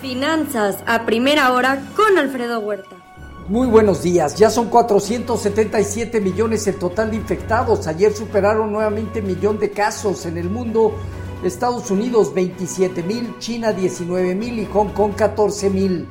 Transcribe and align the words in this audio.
Finanzas 0.00 0.76
a 0.86 1.04
primera 1.06 1.52
hora 1.52 1.82
con 1.96 2.18
Alfredo 2.18 2.60
Huerta. 2.60 2.94
Muy 3.48 3.66
buenos 3.66 4.02
días, 4.02 4.36
ya 4.36 4.48
son 4.48 4.68
477 4.68 6.20
millones 6.20 6.68
el 6.68 6.76
total 6.76 7.10
de 7.10 7.16
infectados. 7.16 7.88
Ayer 7.88 8.14
superaron 8.14 8.70
nuevamente 8.70 9.22
millón 9.22 9.58
de 9.58 9.70
casos 9.70 10.24
en 10.26 10.38
el 10.38 10.50
mundo. 10.50 10.94
Estados 11.42 11.90
Unidos 11.90 12.32
27 12.32 13.02
mil, 13.02 13.34
China 13.40 13.72
19 13.72 14.36
mil 14.36 14.60
y 14.60 14.66
Hong 14.66 14.90
Kong 14.90 15.14
14 15.16 15.70
mil. 15.70 16.08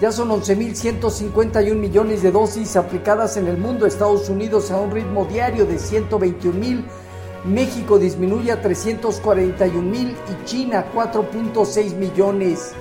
Ya 0.00 0.10
son 0.10 0.30
11.151 0.30 1.74
millones 1.74 2.22
de 2.22 2.32
dosis 2.32 2.74
aplicadas 2.76 3.36
en 3.36 3.46
el 3.46 3.58
mundo. 3.58 3.86
Estados 3.86 4.28
Unidos 4.28 4.72
a 4.72 4.76
un 4.80 4.90
ritmo 4.90 5.26
diario 5.26 5.66
de 5.66 5.78
121 5.78 6.58
mil. 6.58 6.84
México 7.44 7.98
disminuye 7.98 8.50
a 8.50 8.60
341 8.60 9.82
mil 9.82 10.08
y 10.10 10.44
China 10.46 10.86
4.6 10.92 11.94
millones. 11.94 12.72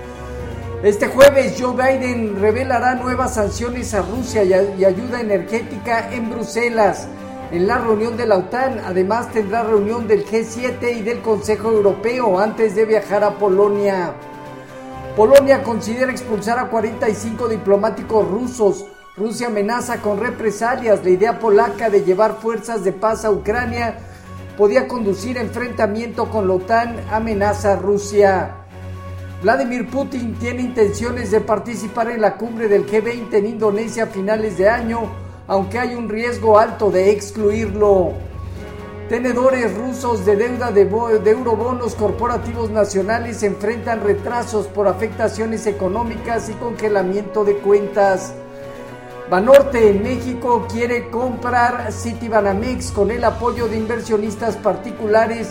Este 0.84 1.08
jueves 1.08 1.58
Joe 1.60 1.74
Biden 1.74 2.40
revelará 2.40 2.96
nuevas 2.96 3.34
sanciones 3.34 3.94
a 3.94 4.02
Rusia 4.02 4.46
y, 4.46 4.86
ayuda 4.86 5.20
energética 5.20 6.10
en 6.14 6.30
Bruselas. 6.30 7.06
En 7.52 7.68
la 7.68 7.80
reunión 7.80 8.16
de 8.16 8.26
la 8.26 8.38
OTAN, 8.38 8.80
además 8.86 9.30
tendrá 9.30 9.64
reunión 9.64 10.08
del 10.08 10.26
G7 10.26 11.00
y 11.00 11.02
del 11.02 11.20
Consejo 11.20 11.70
Europeo 11.70 12.40
antes 12.40 12.76
de 12.76 12.86
viajar 12.86 13.26
a 13.26 13.32
Polonia. 13.32 14.14
Polonia 15.18 15.64
considera 15.64 16.14
expulsar 16.14 16.58
a 16.60 16.70
45 16.70 17.50
diplomáticos 17.50 18.26
rusos. 18.26 18.86
Rusia 19.18 19.48
amenaza 19.48 19.98
con 19.98 20.18
represalias. 20.18 21.04
La 21.04 21.10
idea 21.10 21.40
polaca 21.40 21.90
de 21.90 22.06
llevar 22.06 22.38
fuerzas 22.38 22.86
de 22.86 22.94
paz 22.94 23.26
a 23.26 23.32
Ucrania 23.32 23.98
podía 24.58 24.88
conducir 24.88 25.40
a 25.40 25.42
enfrentamiento 25.42 26.30
con 26.30 26.48
la 26.48 26.54
OTAN, 26.54 26.96
amenaza 27.12 27.74
a 27.74 27.76
Rusia. 27.76 28.56
Vladimir 29.42 29.88
Putin 29.88 30.34
tiene 30.34 30.64
intenciones 30.64 31.32
de 31.32 31.40
participar 31.40 32.10
en 32.12 32.20
la 32.20 32.36
cumbre 32.36 32.68
del 32.68 32.86
G20 32.86 33.34
en 33.36 33.46
Indonesia 33.46 34.04
a 34.04 34.08
finales 34.08 34.58
de 34.58 34.68
año, 34.68 35.10
aunque 35.48 35.80
hay 35.80 35.96
un 35.96 36.10
riesgo 36.10 36.60
alto 36.60 36.92
de 36.92 37.12
excluirlo. 37.12 38.12
Tenedores 39.08 39.74
rusos 39.78 40.26
de 40.26 40.36
deuda 40.36 40.72
de, 40.72 40.82
eurobonos 40.82 41.96
corporativos 41.96 42.70
nacionales 42.70 43.42
enfrentan 43.44 44.04
retrasos 44.04 44.68
por 44.68 44.90
afectaciones 44.90 45.66
económicas 45.68 46.50
y 46.50 46.54
congelamiento 46.56 47.46
de 47.46 47.56
cuentas. 47.60 48.34
Banorte 49.30 49.90
en 49.90 50.04
México 50.04 50.68
quiere 50.70 51.10
comprar 51.10 51.94
Citibanamex 51.94 52.92
con 52.92 53.10
el 53.10 53.24
apoyo 53.24 53.70
de 53.70 53.78
inversionistas 53.78 54.58
particulares 54.58 55.48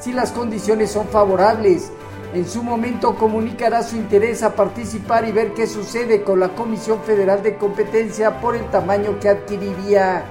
si 0.00 0.12
las 0.12 0.32
condiciones 0.32 0.90
son 0.90 1.06
favorables. 1.06 1.92
En 2.34 2.46
su 2.46 2.62
momento 2.62 3.14
comunicará 3.14 3.82
su 3.82 3.96
interés 3.96 4.42
a 4.42 4.54
participar 4.54 5.26
y 5.26 5.32
ver 5.32 5.54
qué 5.54 5.66
sucede 5.66 6.22
con 6.22 6.40
la 6.40 6.50
Comisión 6.50 7.02
Federal 7.02 7.42
de 7.42 7.56
Competencia 7.56 8.38
por 8.38 8.54
el 8.54 8.68
tamaño 8.70 9.18
que 9.18 9.30
adquiriría. 9.30 10.24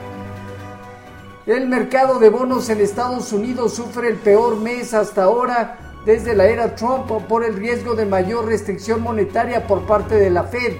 El 1.47 1.67
mercado 1.67 2.19
de 2.19 2.29
bonos 2.29 2.69
en 2.69 2.81
Estados 2.81 3.33
Unidos 3.33 3.73
sufre 3.73 4.09
el 4.09 4.17
peor 4.17 4.57
mes 4.57 4.93
hasta 4.93 5.23
ahora 5.23 5.79
desde 6.05 6.35
la 6.35 6.45
era 6.45 6.75
Trump 6.75 7.09
por 7.27 7.43
el 7.43 7.55
riesgo 7.55 7.95
de 7.95 8.05
mayor 8.05 8.45
restricción 8.45 9.01
monetaria 9.01 9.65
por 9.65 9.87
parte 9.87 10.15
de 10.15 10.29
la 10.29 10.43
Fed. 10.43 10.73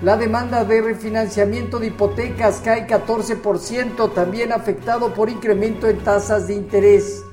La 0.00 0.16
demanda 0.16 0.64
de 0.64 0.80
refinanciamiento 0.80 1.80
de 1.80 1.88
hipotecas 1.88 2.60
cae 2.64 2.86
14%, 2.86 4.14
también 4.14 4.52
afectado 4.52 5.12
por 5.12 5.28
incremento 5.28 5.88
en 5.88 5.98
tasas 6.04 6.46
de 6.46 6.54
interés. 6.54 7.25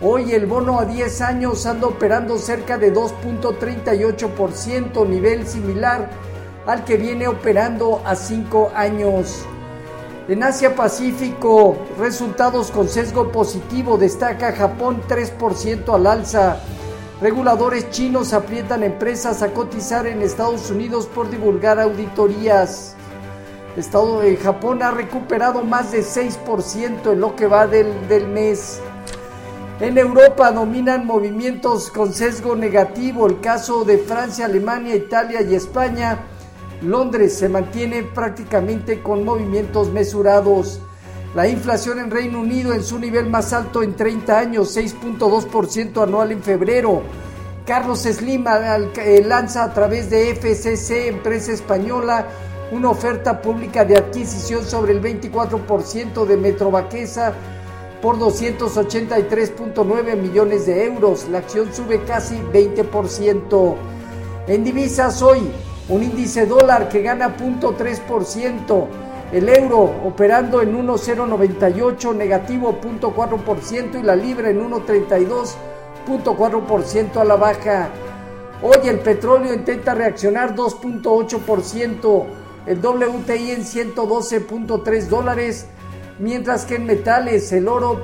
Hoy 0.00 0.32
el 0.32 0.46
bono 0.46 0.78
a 0.78 0.84
10 0.84 1.20
años 1.22 1.66
anda 1.66 1.88
operando 1.88 2.38
cerca 2.38 2.78
de 2.78 2.94
2.38%, 2.94 5.08
nivel 5.08 5.44
similar 5.44 6.08
al 6.66 6.84
que 6.84 6.96
viene 6.96 7.26
operando 7.26 8.00
a 8.04 8.14
5 8.14 8.70
años. 8.76 9.44
En 10.28 10.44
Asia 10.44 10.76
Pacífico, 10.76 11.76
resultados 11.98 12.70
con 12.70 12.88
sesgo 12.88 13.32
positivo, 13.32 13.98
destaca 13.98 14.52
Japón 14.52 15.02
3% 15.08 15.92
al 15.92 16.06
alza. 16.06 16.60
Reguladores 17.20 17.90
chinos 17.90 18.32
aprietan 18.32 18.84
empresas 18.84 19.42
a 19.42 19.52
cotizar 19.52 20.06
en 20.06 20.22
Estados 20.22 20.70
Unidos 20.70 21.06
por 21.06 21.28
divulgar 21.28 21.80
auditorías. 21.80 22.94
Estado 23.76 24.20
de 24.20 24.36
Japón 24.36 24.80
ha 24.84 24.92
recuperado 24.92 25.64
más 25.64 25.90
de 25.90 26.04
6% 26.04 27.14
en 27.14 27.20
lo 27.20 27.34
que 27.34 27.48
va 27.48 27.66
del, 27.66 28.06
del 28.06 28.28
mes. 28.28 28.80
En 29.80 29.96
Europa 29.96 30.50
dominan 30.50 31.06
movimientos 31.06 31.88
con 31.90 32.12
sesgo 32.12 32.56
negativo, 32.56 33.28
el 33.28 33.38
caso 33.38 33.84
de 33.84 33.98
Francia, 33.98 34.46
Alemania, 34.46 34.96
Italia 34.96 35.40
y 35.40 35.54
España. 35.54 36.18
Londres 36.82 37.38
se 37.38 37.48
mantiene 37.48 38.02
prácticamente 38.02 39.00
con 39.00 39.24
movimientos 39.24 39.92
mesurados. 39.92 40.80
La 41.36 41.46
inflación 41.46 42.00
en 42.00 42.10
Reino 42.10 42.40
Unido 42.40 42.72
en 42.72 42.82
su 42.82 42.98
nivel 42.98 43.30
más 43.30 43.52
alto 43.52 43.84
en 43.84 43.94
30 43.94 44.36
años, 44.36 44.76
6.2% 44.76 46.02
anual 46.02 46.32
en 46.32 46.42
febrero. 46.42 47.02
Carlos 47.64 48.00
Slim 48.00 48.46
eh, 48.48 49.22
lanza 49.24 49.62
a 49.62 49.72
través 49.72 50.10
de 50.10 50.34
FCC, 50.34 51.06
empresa 51.06 51.52
española, 51.52 52.26
una 52.72 52.90
oferta 52.90 53.40
pública 53.40 53.84
de 53.84 53.96
adquisición 53.96 54.64
sobre 54.64 54.92
el 54.92 55.00
24% 55.00 56.26
de 56.26 56.36
Metrovaquesa 56.36 57.32
por 58.00 58.18
283.9 58.18 60.16
millones 60.16 60.66
de 60.66 60.84
euros. 60.84 61.28
La 61.28 61.38
acción 61.38 61.72
sube 61.72 62.04
casi 62.04 62.36
20%. 62.36 63.76
En 64.46 64.62
divisas 64.64 65.22
hoy, 65.22 65.50
un 65.88 66.02
índice 66.02 66.44
dólar 66.46 66.88
que 66.88 67.02
gana 67.02 67.36
0.3%. 67.36 68.86
El 69.32 69.48
euro 69.50 69.94
operando 70.04 70.62
en 70.62 70.74
1.098 70.74 72.14
negativo 72.14 72.80
0.4% 72.80 74.00
y 74.00 74.02
la 74.02 74.16
libra 74.16 74.48
en 74.48 74.70
1.32.4% 74.70 77.16
a 77.16 77.24
la 77.24 77.36
baja. 77.36 77.90
Hoy 78.62 78.88
el 78.88 79.00
petróleo 79.00 79.52
intenta 79.54 79.94
reaccionar 79.94 80.56
2.8%, 80.56 82.24
el 82.66 82.78
WTI 82.78 83.50
en 83.52 83.62
112.3 83.62 85.08
dólares 85.08 85.66
mientras 86.18 86.64
que 86.64 86.76
en 86.76 86.86
metales 86.86 87.52
el 87.52 87.68
oro 87.68 88.02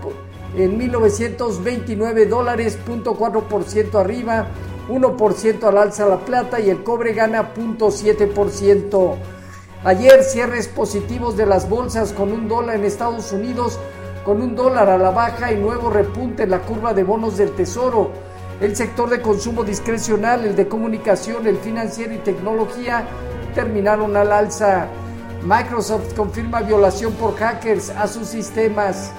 en 0.56 0.78
1929 0.78 2.26
dólares, 2.26 2.78
0.4% 2.86 4.00
arriba, 4.00 4.47
1% 4.88 5.64
al 5.64 5.78
alza 5.78 6.06
la 6.06 6.19
plata 6.19 6.60
y 6.60 6.70
el 6.70 6.82
cobre 6.84 7.12
gana 7.12 7.52
0.7%. 7.54 9.16
Ayer 9.84 10.22
cierres 10.22 10.69
positivos 10.69 11.36
de 11.36 11.47
las 11.47 11.69
bolsas 11.69 12.12
con 12.12 12.32
un 12.32 12.48
dólar 12.48 12.76
en 12.76 12.84
Estados 12.84 13.32
Unidos, 13.32 13.78
con 14.25 14.41
un 14.41 14.54
dólar 14.54 14.88
a 14.88 14.96
la 14.96 15.10
baja 15.10 15.52
y 15.52 15.56
nuevo 15.56 15.91
repunte 15.91 16.44
en 16.44 16.50
la 16.50 16.60
curva 16.60 16.94
de 16.94 17.04
bonos 17.04 17.36
del 17.36 17.50
tesoro. 17.50 18.10
El 18.60 18.76
sector 18.76 19.10
de 19.10 19.20
consumo 19.20 19.64
discrecional, 19.64 20.44
el 20.44 20.56
de 20.56 20.69
comunicación, 20.69 21.46
el 21.46 21.58
financiero 21.58 22.14
y 22.14 22.19
tecnología 22.19 23.04
terminaron 23.54 24.16
al 24.16 24.32
alza. 24.32 24.88
Microsoft 25.44 26.15
confirma 26.15 26.62
violación 26.62 27.12
por 27.15 27.37
hackers 27.37 27.91
a 27.91 28.09
sus 28.09 28.27
sistemas. 28.28 29.12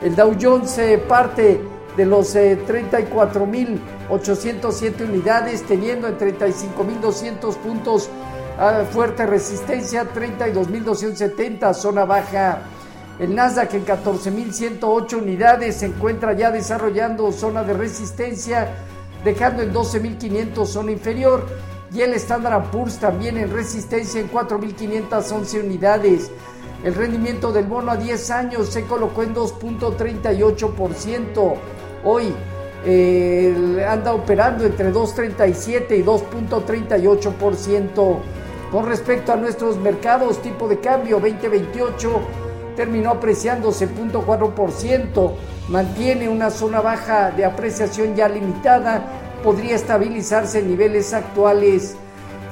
El 0.00 0.14
Dow 0.14 0.36
Jones 0.40 0.70
se 0.70 0.96
parte 0.96 1.60
de 1.96 2.06
los 2.06 2.36
34.807 2.36 5.00
eh, 5.00 5.04
unidades, 5.04 5.66
teniendo 5.66 6.06
en 6.06 6.16
35.200 6.18 7.56
puntos 7.56 8.08
ah, 8.58 8.84
fuerte 8.90 9.26
resistencia, 9.26 10.06
32.270 10.12 11.74
zona 11.74 12.04
baja. 12.04 12.60
El 13.18 13.34
Nasdaq 13.34 13.74
en 13.74 13.84
14.108 13.84 15.14
unidades 15.14 15.74
se 15.76 15.86
encuentra 15.86 16.32
ya 16.32 16.52
desarrollando 16.52 17.32
zona 17.32 17.64
de 17.64 17.72
resistencia, 17.74 18.68
dejando 19.24 19.62
en 19.62 19.74
12.500 19.74 20.66
zona 20.66 20.92
inferior 20.92 21.71
y 21.94 22.00
el 22.00 22.14
Standard 22.14 22.70
Poor's 22.70 22.98
también 22.98 23.36
en 23.36 23.52
resistencia 23.52 24.18
en 24.20 24.30
4.511 24.30 25.62
unidades. 25.62 26.30
El 26.82 26.94
rendimiento 26.94 27.52
del 27.52 27.66
bono 27.66 27.92
a 27.92 27.96
10 27.96 28.30
años 28.30 28.68
se 28.68 28.84
colocó 28.84 29.22
en 29.22 29.34
2.38%. 29.34 31.54
Hoy 32.04 32.34
anda 33.86 34.14
operando 34.14 34.64
entre 34.64 34.90
2.37 34.92 35.98
y 35.98 36.02
2.38%. 36.02 38.18
Con 38.72 38.86
respecto 38.86 39.32
a 39.32 39.36
nuestros 39.36 39.76
mercados, 39.76 40.40
tipo 40.40 40.66
de 40.66 40.80
cambio 40.80 41.20
2028 41.20 42.20
terminó 42.74 43.10
apreciándose 43.10 43.86
0.4%, 43.86 45.32
mantiene 45.68 46.30
una 46.30 46.50
zona 46.50 46.80
baja 46.80 47.30
de 47.30 47.44
apreciación 47.44 48.16
ya 48.16 48.28
limitada 48.28 49.21
podría 49.42 49.76
estabilizarse 49.76 50.60
en 50.60 50.68
niveles 50.68 51.12
actuales. 51.12 51.96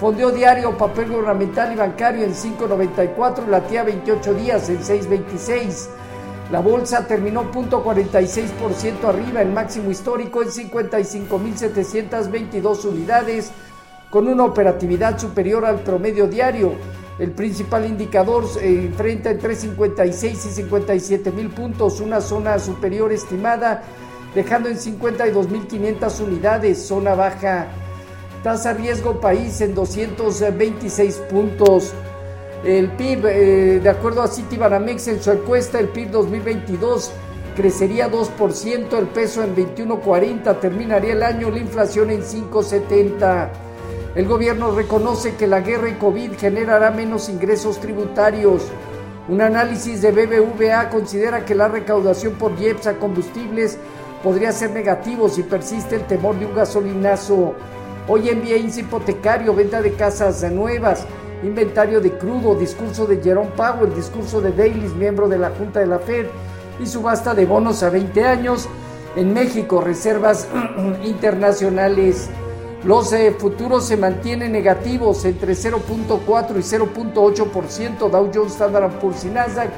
Fondeo 0.01 0.31
diario, 0.31 0.77
papel 0.77 1.09
gubernamental 1.11 1.73
y 1.73 1.77
bancario 1.77 2.25
en 2.25 2.35
5.94, 2.35 3.47
latía 3.47 3.85
28 3.85 4.35
días 4.35 4.69
en 4.69 4.81
6.26. 4.81 5.89
La 6.51 6.61
bolsa 6.61 7.07
terminó 7.07 7.53
0.46% 7.53 9.05
arriba, 9.05 9.41
el 9.43 9.53
máximo 9.53 9.91
histórico 9.91 10.43
en 10.43 10.49
55.722 10.49 12.85
unidades, 12.87 13.53
con 14.11 14.27
una 14.27 14.45
operatividad 14.45 15.19
superior 15.19 15.65
al 15.65 15.79
promedio 15.81 16.27
diario. 16.27 16.73
El 17.21 17.31
principal 17.33 17.87
indicador 17.87 18.45
enfrenta 18.61 19.31
entre 19.31 19.55
56 19.55 20.47
y 20.47 20.49
57 20.49 21.31
mil 21.31 21.51
puntos, 21.51 22.01
una 22.01 22.21
zona 22.21 22.59
superior 22.59 23.13
estimada, 23.13 23.85
dejando 24.35 24.69
en 24.69 24.77
52.500 24.77 26.21
unidades, 26.21 26.87
zona 26.87 27.15
baja. 27.15 27.69
Tasa 28.43 28.73
riesgo 28.73 29.21
país 29.21 29.61
en 29.61 29.75
226 29.75 31.17
puntos. 31.31 31.93
El 32.65 32.91
PIB, 32.93 33.27
eh, 33.27 33.81
de 33.83 33.89
acuerdo 33.89 34.23
a 34.23 34.29
Citibanamex 34.29 35.09
en 35.09 35.23
su 35.23 35.31
encuesta, 35.31 35.79
el 35.79 35.89
PIB 35.89 36.11
2022 36.11 37.13
crecería 37.57 38.11
2%, 38.11 38.99
el 38.99 39.07
peso 39.09 39.43
en 39.43 39.55
21.40, 39.57 40.61
terminaría 40.61 41.13
el 41.13 41.23
año 41.23 41.51
la 41.51 41.59
inflación 41.59 42.11
en 42.11 42.23
5.70. 42.23 43.49
El 44.15 44.27
gobierno 44.27 44.73
reconoce 44.73 45.37
que 45.37 45.47
la 45.47 45.61
guerra 45.61 45.89
y 45.89 45.95
COVID 45.95 46.33
generará 46.39 46.91
menos 46.91 47.29
ingresos 47.29 47.79
tributarios. 47.79 48.63
Un 49.29 49.41
análisis 49.41 50.03
de 50.03 50.11
BBVA 50.11 50.89
considera 50.91 51.45
que 51.45 51.55
la 51.55 51.69
recaudación 51.69 52.35
por 52.35 52.61
IEPS 52.61 52.89
a 52.89 52.99
combustibles 52.99 53.79
podría 54.23 54.53
ser 54.53 54.71
negativo 54.71 55.29
si 55.29 55.43
persiste 55.43 55.97
el 55.97 56.07
temor 56.07 56.39
de 56.39 56.47
un 56.47 56.55
gasolinazo. 56.55 57.55
Hoy 58.09 58.29
en 58.29 58.43
día 58.43 58.57
hipotecario, 58.57 59.55
venta 59.55 59.81
de 59.81 59.93
casas 59.95 60.43
nuevas, 60.51 61.07
inventario 61.43 62.01
de 62.01 62.13
crudo, 62.13 62.55
discurso 62.55 63.07
de 63.07 63.23
Jerome 63.23 63.51
Powell, 63.57 63.95
discurso 63.95 64.41
de 64.41 64.53
Davis, 64.53 64.95
miembro 64.95 65.29
de 65.29 65.39
la 65.39 65.51
Junta 65.51 65.81
de 65.81 65.87
la 65.87 65.99
Fed, 65.99 66.27
y 66.81 66.87
subasta 66.87 67.35
de 67.35 67.47
bonos 67.47 67.83
a 67.83 67.91
20 67.91 68.25
años. 68.25 68.69
En 69.17 69.33
México, 69.33 69.81
reservas 69.81 70.49
internacionales. 71.05 72.29
Los 72.85 73.13
eh, 73.13 73.35
futuros 73.39 73.87
se 73.87 73.97
mantienen 73.97 74.53
negativos 74.53 75.25
entre 75.25 75.53
0.4 75.53 76.51
y 76.57 77.13
0.8%. 77.13 78.11
Dow 78.11 78.31
Jones, 78.33 78.53
Standard 78.53 78.99
Poor's 78.99 79.25
y 79.25 79.29
Nasdaq. 79.29 79.71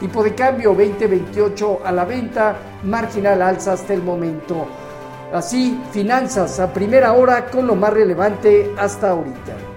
Tipo 0.00 0.22
de 0.22 0.34
cambio 0.34 0.74
2028 0.74 1.80
a 1.84 1.92
la 1.92 2.04
venta, 2.04 2.56
marginal 2.84 3.40
alza 3.40 3.72
hasta 3.72 3.94
el 3.94 4.02
momento. 4.02 4.66
Así, 5.32 5.80
finanzas 5.90 6.60
a 6.60 6.72
primera 6.72 7.12
hora 7.14 7.46
con 7.46 7.66
lo 7.66 7.74
más 7.74 7.92
relevante 7.92 8.72
hasta 8.78 9.10
ahorita. 9.10 9.75